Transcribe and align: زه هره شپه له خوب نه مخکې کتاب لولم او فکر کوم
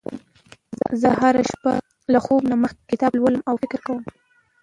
زه 1.01 1.09
هره 1.19 1.41
شپه 1.51 1.73
له 2.13 2.19
خوب 2.25 2.41
نه 2.51 2.55
مخکې 2.63 2.81
کتاب 2.91 3.11
لولم 3.17 3.41
او 3.49 3.55
فکر 3.63 3.79
کوم 3.87 3.99